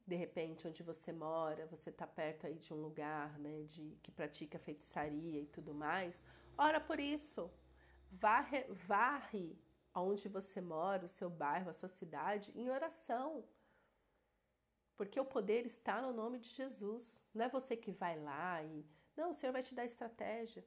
de 0.08 0.16
repente, 0.16 0.68
onde 0.68 0.82
você 0.84 1.12
mora, 1.12 1.68
você 1.68 1.90
está 1.90 2.08
perto 2.08 2.48
aí 2.48 2.58
de 2.58 2.74
um 2.74 2.82
lugar, 2.82 3.38
né, 3.40 3.64
de 3.64 3.98
que 4.02 4.12
pratica 4.12 4.58
feitiçaria 4.58 5.42
e 5.42 5.48
tudo 5.48 5.74
mais, 5.74 6.24
ora 6.58 6.80
por 6.80 7.00
isso. 7.00 7.52
Varre, 8.12 8.64
varre 8.88 9.60
onde 9.94 10.28
você 10.30 10.62
mora, 10.62 11.06
o 11.06 11.10
seu 11.10 11.30
bairro, 11.30 11.70
a 11.70 11.74
sua 11.74 11.90
cidade, 11.90 12.52
em 12.56 12.70
oração. 12.70 13.46
Porque 14.96 15.20
o 15.20 15.26
poder 15.26 15.66
está 15.66 16.02
no 16.02 16.14
nome 16.14 16.40
de 16.40 16.50
Jesus. 16.50 17.24
Não 17.34 17.46
é 17.46 17.50
você 17.50 17.76
que 17.76 17.92
vai 17.92 18.18
lá 18.20 18.64
e. 18.64 18.86
Não, 19.16 19.30
o 19.30 19.34
Senhor 19.34 19.52
vai 19.54 19.64
te 19.64 19.74
dar 19.74 19.86
estratégia. 19.86 20.66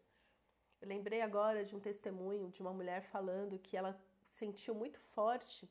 Eu 0.81 0.89
lembrei 0.89 1.21
agora 1.21 1.65
de 1.65 1.75
um 1.75 1.81
testemunho 1.81 2.51
de 2.51 2.61
uma 2.61 2.73
mulher 2.73 3.03
falando 3.03 3.59
que 3.59 3.77
ela 3.77 4.01
sentiu 4.27 4.75
muito 4.75 5.01
forte. 5.01 5.69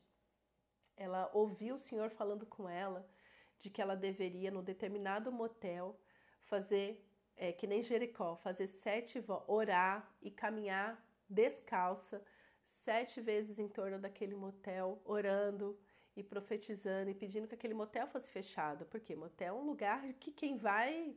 Ela 0.96 1.30
ouviu 1.32 1.76
o 1.76 1.78
Senhor 1.78 2.10
falando 2.10 2.44
com 2.44 2.68
ela 2.68 3.08
de 3.56 3.70
que 3.70 3.80
ela 3.80 3.96
deveria, 3.96 4.50
no 4.50 4.62
determinado 4.62 5.32
motel, 5.32 5.98
fazer, 6.42 7.04
é, 7.36 7.52
que 7.52 7.66
nem 7.66 7.82
Jericó, 7.82 8.36
fazer 8.36 8.66
sete 8.66 9.24
orar 9.46 10.14
e 10.20 10.30
caminhar 10.30 11.02
descalça 11.28 12.22
sete 12.62 13.20
vezes 13.20 13.58
em 13.58 13.68
torno 13.68 13.98
daquele 13.98 14.34
motel, 14.34 15.00
orando 15.04 15.78
e 16.14 16.22
profetizando 16.22 17.10
e 17.10 17.14
pedindo 17.14 17.48
que 17.48 17.54
aquele 17.54 17.74
motel 17.74 18.06
fosse 18.06 18.30
fechado. 18.30 18.84
Porque 18.86 19.16
motel 19.16 19.56
é 19.56 19.58
um 19.58 19.64
lugar 19.64 20.12
que 20.14 20.30
quem 20.30 20.56
vai, 20.56 21.16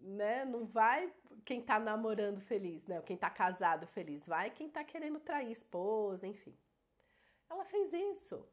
né, 0.00 0.44
não 0.44 0.66
vai 0.66 1.12
quem 1.44 1.62
tá 1.62 1.78
namorando 1.78 2.40
feliz, 2.40 2.86
né? 2.86 3.00
Quem 3.02 3.16
tá 3.16 3.30
casado 3.30 3.86
feliz, 3.86 4.26
vai 4.26 4.50
quem 4.50 4.68
tá 4.68 4.84
querendo 4.84 5.20
trair 5.20 5.50
esposa, 5.50 6.26
enfim. 6.26 6.56
Ela 7.48 7.64
fez 7.64 7.92
isso. 7.92 8.46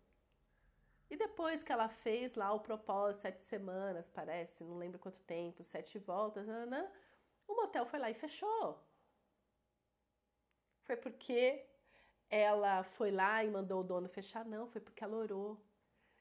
E 1.09 1.15
depois 1.15 1.63
que 1.63 1.71
ela 1.71 1.87
fez 1.87 2.35
lá 2.35 2.51
o 2.51 2.59
propósito, 2.59 3.21
sete 3.21 3.41
semanas, 3.43 4.09
parece, 4.09 4.63
não 4.63 4.77
lembro 4.77 4.99
quanto 4.99 5.19
tempo, 5.21 5.63
sete 5.63 5.97
voltas, 5.97 6.45
nanã, 6.45 6.89
o 7.47 7.55
motel 7.55 7.85
foi 7.85 7.99
lá 7.99 8.09
e 8.09 8.13
fechou. 8.13 8.83
Foi 10.83 10.97
porque 10.97 11.65
ela 12.29 12.83
foi 12.83 13.11
lá 13.11 13.43
e 13.43 13.49
mandou 13.49 13.81
o 13.81 13.83
dono 13.83 14.09
fechar? 14.09 14.43
Não, 14.45 14.67
foi 14.67 14.81
porque 14.81 15.03
ela 15.03 15.15
orou. 15.15 15.61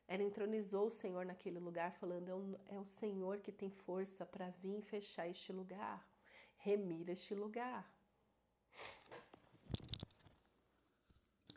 Ela 0.09 0.23
entronizou 0.23 0.87
o 0.87 0.91
Senhor 0.91 1.25
naquele 1.27 1.59
lugar, 1.59 1.93
falando: 1.93 2.31
é 2.67 2.79
o 2.79 2.83
é 2.83 2.85
Senhor 2.85 3.41
que 3.41 3.51
tem 3.51 3.71
força 3.71 4.25
para 4.25 4.51
vir 4.51 4.81
fechar 4.83 5.29
este 5.29 5.53
lugar, 5.53 6.07
remir 6.57 7.09
este 7.09 7.35
lugar. 7.35 7.91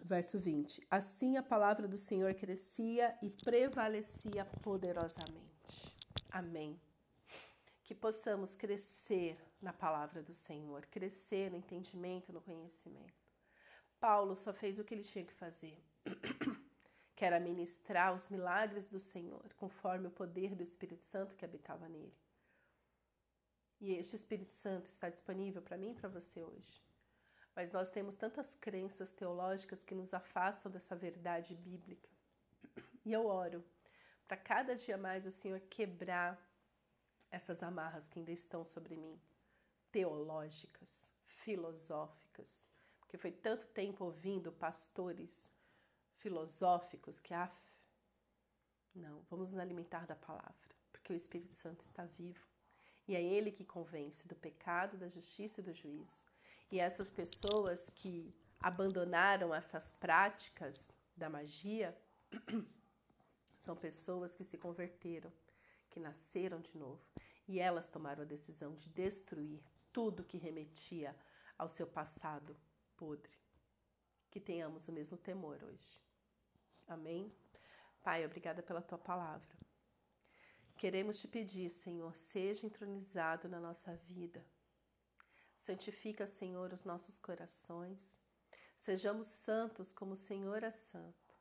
Verso 0.01 0.39
20: 0.39 0.82
Assim 0.89 1.38
a 1.38 1.44
palavra 1.44 1.88
do 1.88 1.96
Senhor 1.96 2.34
crescia 2.34 3.15
e 3.22 3.29
prevalecia 3.29 4.44
poderosamente. 4.63 5.94
Amém. 6.32 6.79
Que 7.84 7.94
possamos 7.94 8.56
crescer 8.56 9.38
na 9.62 9.74
palavra 9.74 10.24
do 10.24 10.34
Senhor, 10.34 10.86
crescer 10.88 11.51
no 11.51 11.58
entendimento, 11.58 12.34
no 12.34 12.41
conhecimento. 12.41 13.20
Paulo 14.00 14.36
só 14.36 14.53
fez 14.53 14.79
o 14.79 14.84
que 14.84 14.94
ele 14.96 15.03
tinha 15.03 15.25
que 15.25 15.34
fazer, 15.34 15.77
que 17.19 17.39
ministrar 17.39 18.13
os 18.13 18.29
milagres 18.29 18.88
do 18.88 18.97
Senhor, 18.97 19.53
conforme 19.57 20.07
o 20.07 20.11
poder 20.11 20.55
do 20.55 20.63
Espírito 20.63 21.03
Santo 21.03 21.35
que 21.35 21.43
habitava 21.43 21.89
nele. 21.89 22.15
E 23.81 23.91
este 23.93 24.15
Espírito 24.15 24.53
Santo 24.53 24.89
está 24.89 25.09
disponível 25.09 25.61
para 25.61 25.77
mim 25.77 25.91
e 25.91 25.93
para 25.93 26.07
você 26.07 26.41
hoje. 26.41 26.81
Mas 27.53 27.73
nós 27.73 27.89
temos 27.89 28.15
tantas 28.15 28.55
crenças 28.55 29.11
teológicas 29.11 29.83
que 29.83 29.93
nos 29.93 30.13
afastam 30.13 30.71
dessa 30.71 30.95
verdade 30.95 31.55
bíblica. 31.55 32.09
E 33.05 33.11
eu 33.11 33.25
oro 33.25 33.65
para 34.25 34.38
cada 34.38 34.73
dia 34.73 34.97
mais 34.97 35.25
o 35.25 35.31
Senhor 35.31 35.59
quebrar 35.61 36.39
essas 37.29 37.61
amarras 37.61 38.07
que 38.07 38.19
ainda 38.19 38.31
estão 38.31 38.63
sobre 38.63 38.95
mim, 38.95 39.19
teológicas, 39.91 41.11
filosóficas, 41.25 42.65
porque 43.01 43.17
foi 43.17 43.31
tanto 43.31 43.67
tempo 43.67 44.05
ouvindo 44.05 44.53
pastores 44.53 45.49
filosóficos 46.19 47.19
que, 47.19 47.33
ah, 47.33 47.51
não, 48.95 49.21
vamos 49.29 49.51
nos 49.51 49.59
alimentar 49.59 50.05
da 50.05 50.15
palavra, 50.15 50.69
porque 50.91 51.13
o 51.13 51.15
Espírito 51.15 51.53
Santo 51.55 51.83
está 51.83 52.05
vivo 52.05 52.49
e 53.09 53.15
é 53.15 53.23
ele 53.23 53.51
que 53.51 53.65
convence 53.65 54.27
do 54.27 54.35
pecado, 54.35 54.95
da 54.95 55.09
justiça 55.09 55.61
e 55.61 55.63
do 55.63 55.73
juízo. 55.73 56.23
E 56.71 56.79
essas 56.79 57.10
pessoas 57.10 57.89
que 57.95 58.32
abandonaram 58.60 59.51
essas 59.51 59.91
práticas 59.93 60.88
da 61.17 61.27
magia 61.27 61.97
são 63.58 63.75
pessoas 63.75 64.36
que 64.36 64.43
se 64.43 64.60
converteram, 64.60 65.34
que 65.89 65.99
nasceram 65.99 66.62
de 66.62 66.77
novo. 66.77 67.01
E 67.47 67.60
elas 67.60 67.88
tomaram 67.88 68.21
a 68.21 68.27
decisão 68.27 68.75
de 68.75 68.88
destruir 68.89 69.60
tudo 69.91 70.23
que 70.23 70.38
remetia 70.38 71.15
ao 71.58 71.67
seu 71.67 71.88
passado 71.88 72.55
podre. 72.95 73.36
Que 74.29 74.39
tenhamos 74.39 74.88
o 74.88 74.91
mesmo 74.91 75.17
temor 75.17 75.63
hoje. 75.63 75.99
Amém? 76.89 77.34
Pai, 78.04 78.25
obrigada 78.25 78.62
pela 78.62 78.82
tua 78.82 78.97
palavra. 78.97 79.58
Queremos 80.75 81.19
te 81.19 81.28
pedir, 81.28 81.69
Senhor, 81.69 82.15
seja 82.17 82.65
entronizado 82.65 83.47
na 83.47 83.60
nossa 83.60 83.95
vida. 83.95 84.45
Santifica, 85.60 86.25
Senhor, 86.25 86.73
os 86.73 86.84
nossos 86.84 87.19
corações. 87.19 88.19
Sejamos 88.75 89.28
santos 89.28 89.93
como 89.93 90.13
o 90.13 90.17
Senhor 90.17 90.63
é 90.63 90.71
santo. 90.71 91.36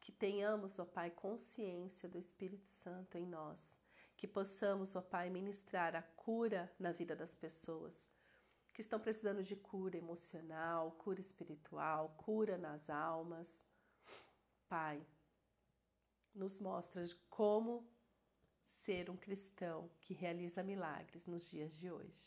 Que 0.00 0.12
tenhamos, 0.12 0.78
ó 0.78 0.84
Pai, 0.84 1.10
consciência 1.10 2.08
do 2.08 2.18
Espírito 2.18 2.68
Santo 2.68 3.18
em 3.18 3.26
nós. 3.26 3.78
Que 4.16 4.26
possamos, 4.26 4.94
ó 4.94 5.02
Pai, 5.02 5.28
ministrar 5.30 5.96
a 5.96 6.02
cura 6.02 6.72
na 6.78 6.92
vida 6.92 7.16
das 7.16 7.34
pessoas 7.34 8.08
que 8.76 8.82
estão 8.82 9.00
precisando 9.00 9.42
de 9.42 9.56
cura 9.56 9.96
emocional, 9.96 10.92
cura 10.98 11.18
espiritual, 11.18 12.14
cura 12.18 12.58
nas 12.58 12.90
almas. 12.90 13.64
Pai, 14.68 15.04
nos 16.34 16.58
mostra 16.58 17.08
como 17.30 17.88
ser 18.64 19.10
um 19.10 19.16
cristão 19.16 19.90
que 20.00 20.14
realiza 20.14 20.62
milagres 20.62 21.26
nos 21.26 21.48
dias 21.48 21.74
de 21.74 21.90
hoje. 21.90 22.24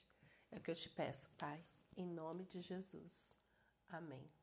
É 0.51 0.57
o 0.57 0.61
que 0.61 0.71
eu 0.71 0.75
te 0.75 0.89
peço, 0.89 1.29
Pai, 1.37 1.63
em 1.95 2.07
nome 2.07 2.45
de 2.45 2.61
Jesus. 2.61 3.35
Amém. 3.87 4.38